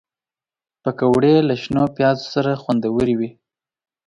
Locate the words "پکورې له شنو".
0.83-1.83